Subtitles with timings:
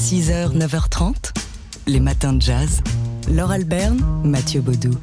[0.00, 1.14] 6h, 9h30,
[1.86, 2.80] les matins de jazz.
[3.30, 4.94] Laure Alberne, Mathieu Baudou.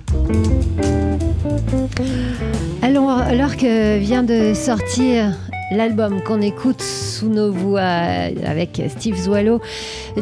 [2.81, 5.37] Alors, alors que vient de sortir
[5.71, 9.61] l'album qu'on écoute sous nos voix avec Steve Zwallow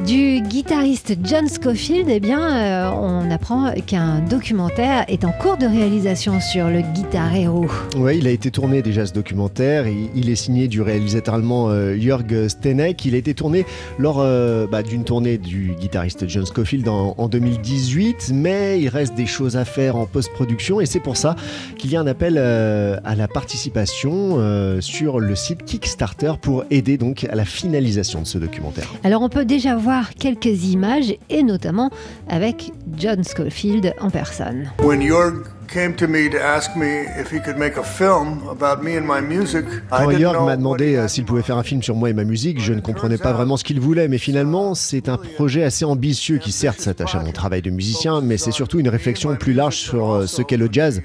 [0.05, 5.65] du guitariste John Scofield, eh bien, euh, on apprend qu'un documentaire est en cours de
[5.65, 7.67] réalisation sur le guitar héros.
[7.97, 9.85] Oui, il a été tourné déjà ce documentaire.
[9.87, 13.05] Il, est signé du réalisateur allemand euh, Jörg Stenek.
[13.05, 13.65] Il a été tourné
[13.99, 19.15] lors euh, bah, d'une tournée du guitariste John Scofield en, en 2018, mais il reste
[19.15, 21.35] des choses à faire en post-production et c'est pour ça
[21.77, 26.65] qu'il y a un appel euh, à la participation euh, sur le site Kickstarter pour
[26.71, 28.91] aider donc à la finalisation de ce documentaire.
[29.03, 31.89] Alors, on peut déjà voir quelques images et notamment
[32.29, 34.71] avec John Scofield en personne.
[34.79, 38.83] When Jorg came to me to ask me if he could make a film about
[38.83, 41.81] me and my music, I Quand know m'a demandé euh, s'il pouvait faire un film
[41.81, 44.75] sur moi et ma musique, je ne comprenais pas vraiment ce qu'il voulait, mais finalement,
[44.75, 48.51] c'est un projet assez ambitieux qui certes s'attache à mon travail de musicien, mais c'est
[48.51, 51.01] surtout une réflexion plus large sur euh, ce qu'est le jazz,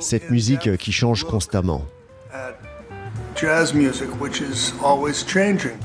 [0.00, 1.82] cette musique euh, qui change constamment.
[3.38, 5.78] Jazz music, which is always changing.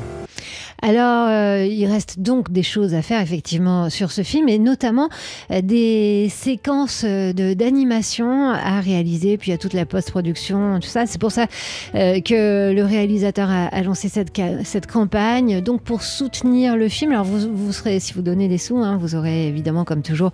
[0.86, 5.08] Alors, euh, il reste donc des choses à faire effectivement sur ce film et notamment
[5.50, 11.06] euh, des séquences euh, de- d'animation à réaliser, puis à toute la post-production, tout ça.
[11.06, 11.48] C'est pour ça
[11.96, 14.34] euh, que le réalisateur a, a lancé cette,
[14.66, 15.62] cette campagne.
[15.62, 18.98] Donc, pour soutenir le film, alors vous, vous serez, si vous donnez des sous, hein,
[19.00, 20.32] vous aurez évidemment, comme toujours,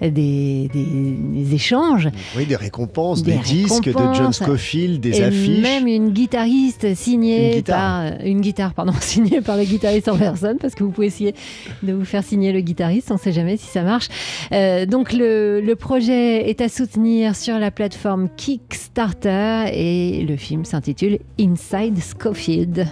[0.00, 2.08] des, des- des échanges.
[2.36, 4.32] Oui, des récompenses, Des des, disques de John.
[4.32, 5.60] Scofield, des et affiches.
[5.60, 7.76] même une guitariste signée Une guitare.
[8.12, 11.34] par une guitare pardon signée par le guitariste en personne parce que vous pouvez essayer
[11.82, 14.08] de vous faire signer le guitariste on ne sait jamais si ça marche
[14.52, 20.64] Euh, donc le, le projet est à soutenir sur la plateforme Kickstarter et le film
[20.64, 22.86] s'intitule Inside Scofield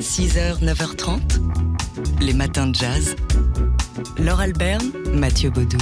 [0.00, 1.20] 6h, 9h30,
[2.22, 3.14] les matins de jazz.
[4.18, 5.76] Laure Alberne, Mathieu Baudou.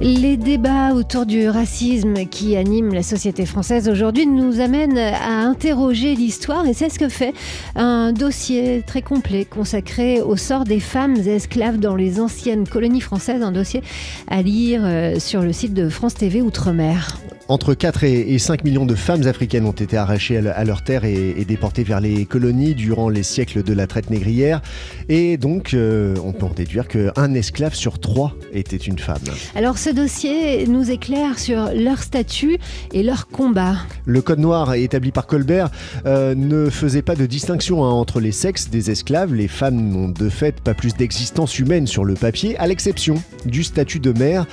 [0.00, 6.14] Les débats autour du racisme qui animent la société française aujourd'hui nous amènent à interroger
[6.14, 7.34] l'histoire et c'est ce que fait
[7.74, 13.42] un dossier très complet consacré au sort des femmes esclaves dans les anciennes colonies françaises,
[13.42, 13.82] un dossier
[14.28, 17.18] à lire euh, sur le site de France TV Outre-mer.
[17.48, 20.64] Entre 4 et et 5 millions de femmes africaines ont été arrachées à le- à
[20.64, 24.60] leur terre et, et déportées vers les colonies durant les siècles de la traite négrière.
[25.08, 29.22] Et donc, euh, on peut en déduire qu'un esclave sur trois était une femme.
[29.54, 32.58] Alors ce dossier nous éclaire sur leur statut
[32.92, 33.76] et leur combat.
[34.04, 35.70] Le code noir établi par Colbert
[36.04, 39.32] euh, ne faisait pas de distinction hein, entre les sexes des esclaves.
[39.34, 43.14] Les femmes n'ont de fait pas plus d'existence humaine sur le papier, à l'exception
[43.46, 44.46] du statut de mère,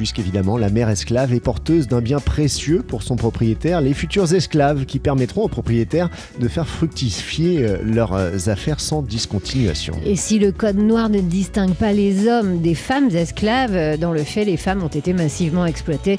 [0.00, 4.86] puisqu'évidemment la mère esclave est porteuse d'un bien précieux pour son propriétaire, les futurs esclaves
[4.86, 9.92] qui permettront au propriétaire de faire fructifier euh, leurs euh, affaires sans discontinuation.
[10.06, 14.12] Et si le code noir ne distingue pas les hommes des femmes esclaves, euh, dans
[14.12, 16.16] le fait, les femmes ont été massivement exploitées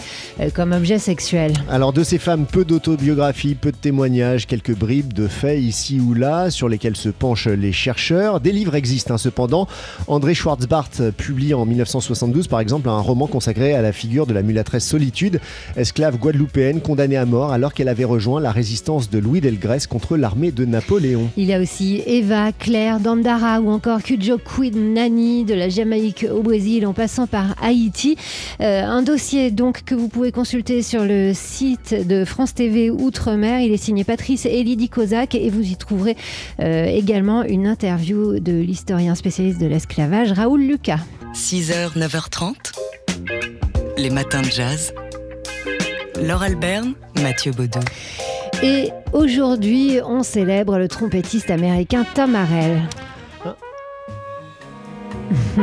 [0.54, 1.54] comme objets sexuels.
[1.68, 6.14] Alors de ces femmes, peu d'autobiographies, peu de témoignages, quelques bribes de faits ici ou
[6.14, 8.42] là sur lesquels se penchent les chercheurs.
[8.42, 9.68] Des livres existent hein, cependant.
[10.06, 14.42] André Schwarzbart publie en 1972 par exemple un roman consacré à la figure de la
[14.42, 15.40] mulâtresse Solitude,
[15.76, 20.18] esclave guadeloupéenne condamnée à mort alors qu'elle avait rejoint la résistance de Louis Delgrès contre
[20.18, 21.30] l'armée de Napoléon.
[21.38, 24.38] Il y a aussi Eva, Claire, Dandara ou encore Kujo
[24.74, 28.18] Nani de la Jamaïque au Brésil en passant par Haïti.
[28.60, 33.62] Euh, un dossier donc que vous pouvez consulter sur le site de France TV Outre-mer.
[33.62, 36.18] Il est signé Patrice et Lydie Kozak et vous y trouverez
[36.60, 41.00] euh, également une interview de l'historien spécialiste de l'esclavage Raoul Lucas.
[41.34, 42.56] 6h, 9h30,
[44.02, 44.94] les matins de jazz.
[46.20, 47.80] Laure Alberne, Mathieu Baudou.
[48.64, 52.82] Et aujourd'hui, on célèbre le trompettiste américain Tom Harrell.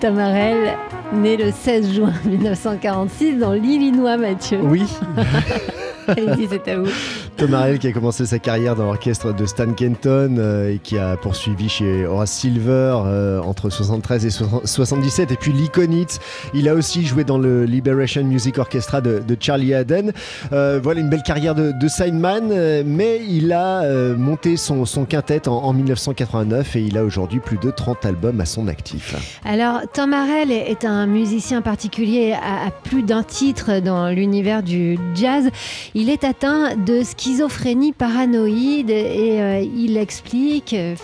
[0.00, 0.76] Tom Harrell,
[1.12, 4.58] né le 16 juin 1946 dans l'Illinois, Mathieu.
[4.62, 4.82] Oui,
[6.08, 6.90] Allez-y, c'est à vous.
[7.40, 11.16] Tom qui a commencé sa carrière dans l'orchestre de Stan Kenton euh, et qui a
[11.16, 16.20] poursuivi chez Horace Silver euh, entre 73 et 77 et puis l'Iconite.
[16.52, 20.12] Il a aussi joué dans le Liberation Music Orchestra de, Charlie Haden.
[20.52, 23.84] Euh, voilà une belle carrière de, de sideman, mais il a
[24.16, 28.44] monté son, quintet en, en 1989 et il a aujourd'hui plus de 30 albums à
[28.44, 29.14] son actif.
[29.46, 35.48] Alors, Tom est un musicien particulier à, à plus d'un titre dans l'univers du jazz.
[35.94, 40.96] Il est atteint de schizophrénie paranoïde et euh, il explique, euh,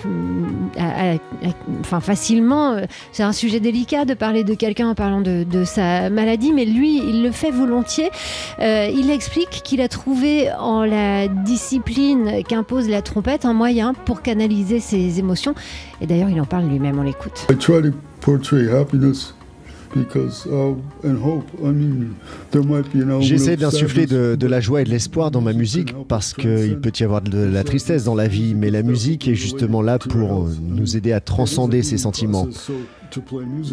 [1.80, 5.64] enfin facilement, euh, c'est un sujet délicat de parler de quelqu'un en parlant de, de,
[5.64, 8.10] sa maladie, mais lui, il le fait volontiers.
[8.60, 14.80] il explique qu'il a trouvé en la discipline qu'impose la trompette un moyen pour canaliser
[14.80, 15.54] ses émotions.
[16.00, 17.46] Et d'ailleurs, il en parle lui-même, on l'écoute.
[23.20, 27.02] J'essaie d'insuffler de, la joie et de l'espoir dans ma musique parce qu'il peut y
[27.02, 30.96] avoir de la tristesse dans la vie, mais la musique est justement là pour nous
[30.96, 32.48] aider à transcender ces sentiments.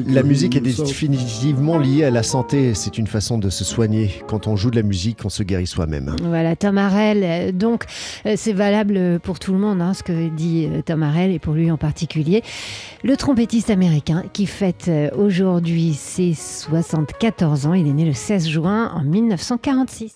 [0.08, 2.74] La musique est définitivement liée à la santé.
[2.74, 4.12] C'est une façon de se soigner.
[4.28, 6.16] Quand on joue de la musique, on se guérit soi-même.
[6.24, 7.56] Voilà, Tom Harrell.
[7.56, 7.86] Donc,
[8.26, 11.40] euh, c'est valable pour tout le monde, hein, ce que dit euh, Tom Harrell, et
[11.40, 12.44] pour lui en particulier.
[13.04, 17.74] Le trompettiste américain qui fête euh, aujourd'hui ses 74 ans.
[17.74, 20.12] Il est né le 16 juin en 1946.